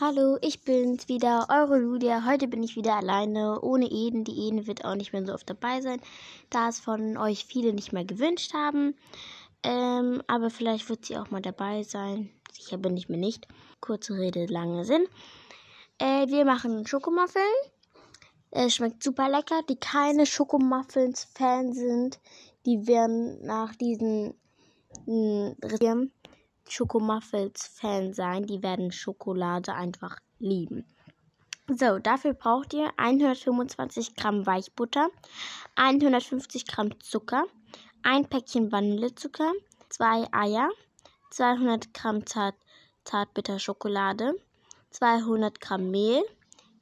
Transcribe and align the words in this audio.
Hallo, 0.00 0.38
ich 0.40 0.62
bin's 0.62 1.06
wieder, 1.06 1.46
eure 1.50 1.78
Julia. 1.78 2.24
Heute 2.26 2.48
bin 2.48 2.64
ich 2.64 2.74
wieder 2.74 2.96
alleine, 2.96 3.60
ohne 3.60 3.86
Eden. 3.86 4.24
Die 4.24 4.48
Eden 4.48 4.66
wird 4.66 4.84
auch 4.84 4.96
nicht 4.96 5.12
mehr 5.12 5.24
so 5.24 5.32
oft 5.32 5.48
dabei 5.48 5.82
sein, 5.82 6.00
da 6.50 6.68
es 6.68 6.80
von 6.80 7.16
euch 7.16 7.44
viele 7.44 7.72
nicht 7.72 7.92
mehr 7.92 8.04
gewünscht 8.04 8.54
haben. 8.54 8.96
Ähm, 9.62 10.20
aber 10.26 10.50
vielleicht 10.50 10.88
wird 10.88 11.04
sie 11.04 11.16
auch 11.16 11.30
mal 11.30 11.40
dabei 11.40 11.84
sein. 11.84 12.30
Sicher 12.52 12.76
bin 12.76 12.96
ich 12.96 13.08
mir 13.08 13.18
nicht. 13.18 13.46
Kurze 13.80 14.14
Rede, 14.14 14.46
lange 14.46 14.84
Sinn. 14.84 15.06
Äh, 15.98 16.26
wir 16.26 16.44
machen 16.44 16.84
Schokomuffeln. 16.88 17.44
Es 18.50 18.74
schmeckt 18.74 19.00
super 19.00 19.28
lecker. 19.28 19.60
Die 19.68 19.76
keine 19.76 20.26
Schokomuffins-Fan 20.26 21.72
sind, 21.72 22.18
die 22.66 22.88
werden 22.88 23.46
nach 23.46 23.76
diesen 23.76 24.34
mh, 25.06 25.54
Schokomuffels-Fan 26.68 28.12
sein. 28.14 28.46
Die 28.46 28.62
werden 28.62 28.92
Schokolade 28.92 29.74
einfach 29.74 30.18
lieben. 30.38 30.84
So, 31.68 31.98
dafür 31.98 32.34
braucht 32.34 32.74
ihr 32.74 32.92
125 32.98 34.14
Gramm 34.16 34.44
Weichbutter, 34.44 35.08
150 35.76 36.66
Gramm 36.66 37.00
Zucker, 37.00 37.44
ein 38.02 38.26
Päckchen 38.28 38.70
Vanillezucker, 38.70 39.50
zwei 39.88 40.26
Eier, 40.30 40.68
200 41.30 41.94
Gramm 41.94 42.26
Zart 42.26 42.54
Zartbitterschokolade, 43.04 44.34
200 44.90 45.58
Gramm 45.58 45.90
Mehl, 45.90 46.22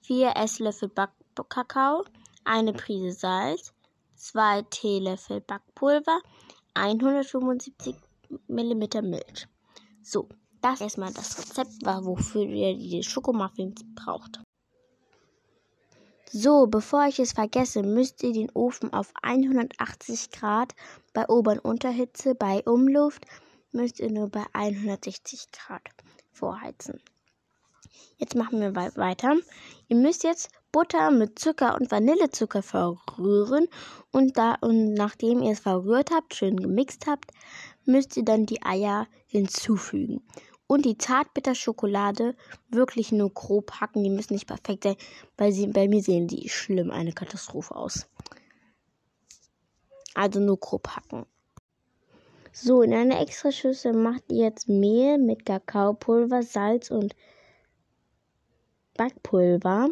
4 0.00 0.34
Esslöffel 0.34 0.88
Backkakao, 0.88 2.04
eine 2.44 2.72
Prise 2.72 3.12
Salz, 3.12 3.72
2 4.16 4.62
Teelöffel 4.62 5.40
Backpulver, 5.42 6.20
175 6.74 7.94
Milliliter 8.48 9.02
Milch. 9.02 9.46
So, 10.02 10.28
das 10.60 10.80
erstmal 10.80 11.12
das 11.12 11.38
Rezept, 11.38 11.84
wofür 11.84 12.42
ihr 12.42 12.76
die 12.76 13.02
Schokomuffins 13.02 13.82
braucht. 13.94 14.42
So, 16.30 16.66
bevor 16.66 17.06
ich 17.06 17.18
es 17.18 17.32
vergesse, 17.32 17.82
müsst 17.82 18.22
ihr 18.22 18.32
den 18.32 18.50
Ofen 18.52 18.92
auf 18.92 19.12
180 19.22 20.30
Grad 20.30 20.74
bei 21.12 21.28
Ober- 21.28 21.52
und 21.52 21.58
Unterhitze, 21.58 22.34
bei 22.34 22.62
Umluft 22.64 23.26
müsst 23.70 24.00
ihr 24.00 24.10
nur 24.10 24.28
bei 24.28 24.44
160 24.54 25.52
Grad 25.52 25.82
vorheizen. 26.32 27.00
Jetzt 28.16 28.34
machen 28.34 28.60
wir 28.60 28.74
weiter. 28.74 29.36
Ihr 29.88 29.96
müsst 29.96 30.24
jetzt 30.24 30.50
Butter 30.72 31.10
mit 31.10 31.38
Zucker 31.38 31.74
und 31.78 31.90
Vanillezucker 31.90 32.62
verrühren 32.62 33.68
und, 34.10 34.38
da, 34.38 34.56
und 34.62 34.94
nachdem 34.94 35.42
ihr 35.42 35.52
es 35.52 35.60
verrührt 35.60 36.10
habt, 36.10 36.34
schön 36.34 36.56
gemixt 36.56 37.06
habt, 37.06 37.30
müsst 37.84 38.16
ihr 38.16 38.24
dann 38.24 38.46
die 38.46 38.62
Eier 38.62 39.06
hinzufügen. 39.26 40.22
Und 40.66 40.86
die 40.86 40.96
Zartbitterschokolade 40.96 42.34
wirklich 42.70 43.12
nur 43.12 43.28
grob 43.28 43.72
hacken. 43.72 44.02
Die 44.02 44.08
müssen 44.08 44.32
nicht 44.32 44.46
perfekt 44.46 44.84
sein, 44.84 44.96
weil 45.36 45.52
sie 45.52 45.66
bei 45.66 45.86
mir 45.86 46.02
sehen 46.02 46.28
die 46.28 46.48
schlimm 46.48 46.90
eine 46.90 47.12
Katastrophe 47.12 47.76
aus. 47.76 48.08
Also 50.14 50.40
nur 50.40 50.58
grob 50.58 50.88
hacken. 50.88 51.26
So, 52.54 52.80
in 52.80 52.94
einer 52.94 53.20
extra 53.20 53.52
Schüssel 53.52 53.92
macht 53.92 54.24
ihr 54.30 54.44
jetzt 54.44 54.68
Mehl 54.68 55.18
mit 55.18 55.44
Kakaopulver, 55.44 56.42
Salz 56.42 56.90
und 56.90 57.14
Backpulver 58.94 59.88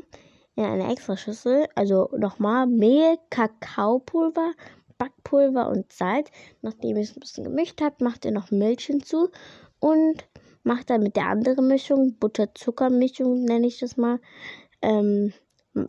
in 0.61 0.67
eine 0.67 0.93
extra 0.93 1.17
Schüssel. 1.17 1.67
Also 1.75 2.09
nochmal 2.17 2.67
Mehl, 2.67 3.19
Kakaopulver, 3.31 4.53
Backpulver 4.99 5.69
und 5.69 5.93
Salz. 5.93 6.31
Nachdem 6.63 6.97
ihr 6.97 7.03
es 7.03 7.17
ein 7.17 7.21
bisschen 7.21 7.45
gemischt 7.45 7.81
habt, 7.81 8.01
macht 8.01 8.25
ihr 8.25 8.33
noch 8.33 8.51
Milch 8.51 8.87
hinzu 8.87 9.31
und 9.79 10.27
macht 10.63 10.91
dann 10.91 11.03
mit 11.03 11.17
der 11.17 11.27
anderen 11.27 11.69
Mischung, 11.69 12.17
Butter-Zucker-Mischung 12.19 13.45
nenne 13.45 13.67
ich 13.67 13.79
das 13.79 13.97
mal, 13.97 14.21
ähm, 14.83 15.33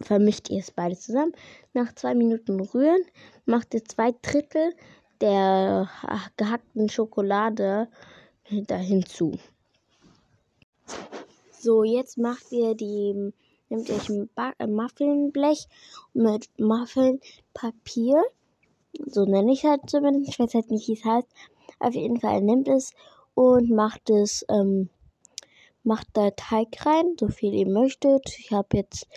vermischt 0.02 0.50
ihr 0.50 0.60
es 0.60 0.72
beides 0.72 1.02
zusammen. 1.02 1.34
Nach 1.74 1.94
zwei 1.94 2.16
Minuten 2.16 2.60
rühren, 2.60 3.02
macht 3.46 3.74
ihr 3.74 3.84
zwei 3.84 4.14
Drittel 4.22 4.74
der 5.20 5.90
gehackten 6.38 6.90
Schokolade 6.90 7.88
da 8.68 8.76
hinzu. 8.76 9.38
So, 11.52 11.84
jetzt 11.84 12.18
macht 12.18 12.52
ihr 12.52 12.76
die, 12.76 13.34
nehmt 13.72 13.90
ihr 13.90 14.28
ein 14.60 14.74
Muffinblech 14.74 15.68
mit 16.14 16.50
Muffinpapier 16.60 18.22
so 19.06 19.26
nenne 19.26 19.52
ich 19.52 19.66
halt 19.66 19.90
zumindest. 19.90 20.30
Ich 20.30 20.40
weiß 20.40 20.54
halt 20.54 20.70
nicht, 20.70 20.88
wie 20.88 20.94
es 20.94 21.06
heißt. 21.06 21.28
Auf 21.80 21.96
jeden 21.96 22.20
Fall 22.20 22.42
nimmt 22.42 22.68
es 22.68 22.94
und 23.34 23.70
macht 23.70 24.10
es, 24.10 24.46
ähm, 24.50 24.90
macht 25.84 26.08
da 26.14 26.32
Teig 26.32 26.86
rein, 26.86 27.16
so 27.20 27.28
viel 27.30 27.54
ihr 27.54 27.68
möchtet. 27.68 28.38
Ich 28.38 28.52
habe 28.52 28.78
jetzt 28.78 29.08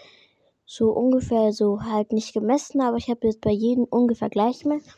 so 0.64 0.90
ungefähr 0.92 1.52
so 1.52 1.82
halt 1.82 2.12
nicht 2.12 2.32
gemessen, 2.32 2.80
aber 2.80 2.96
ich 2.96 3.10
habe 3.10 3.26
jetzt 3.26 3.40
bei 3.40 3.50
jedem 3.50 3.84
ungefähr 3.84 4.30
gleich 4.30 4.60
gemessen. 4.60 4.92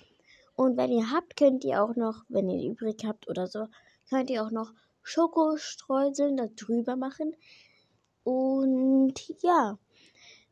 Und 0.55 0.77
wenn 0.77 0.93
ihr 0.93 1.11
habt, 1.11 1.37
könnt 1.37 1.65
ihr 1.65 1.83
auch 1.83 1.97
noch, 1.97 2.25
wenn 2.28 2.49
ihr 2.49 2.71
übrig 2.71 3.05
habt 3.05 3.28
oder 3.28 3.47
so, 3.47 3.66
könnt 4.09 4.31
ihr 4.31 4.45
auch 4.45 4.50
noch 4.50 4.72
Schokostreuseln 5.03 6.37
da 6.37 6.47
drüber 6.55 6.97
machen. 6.97 7.34
Und 8.22 8.86
ja, 9.43 9.78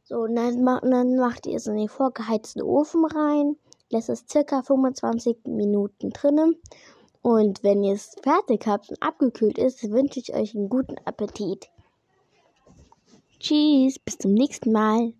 so, 0.05 0.21
und 0.21 0.37
dann, 0.37 0.65
dann 0.65 1.17
macht 1.17 1.47
ihr 1.47 1.57
es 1.57 1.67
in 1.67 1.77
den 1.77 1.89
vorgeheizten 1.89 2.63
Ofen 2.63 3.05
rein 3.07 3.57
lässt 3.95 4.09
es 4.09 4.25
circa 4.29 4.63
25 4.63 5.39
Minuten 5.47 6.11
drinnen. 6.11 6.57
Und 7.23 7.63
wenn 7.63 7.83
ihr 7.83 7.95
es 7.95 8.17
fertig 8.23 8.67
habt 8.67 8.91
und 8.91 9.03
abgekühlt 9.03 9.57
ist, 9.57 9.89
wünsche 9.91 10.21
ich 10.21 10.35
euch 10.35 10.55
einen 10.55 10.69
guten 10.69 10.97
Appetit. 11.07 11.71
Tschüss, 13.39 13.99
bis 13.99 14.19
zum 14.19 14.35
nächsten 14.35 14.73
Mal. 14.73 15.15